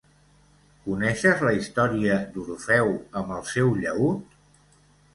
[0.85, 4.39] Coneixes la història d'Orfeu amb el seu llaüt?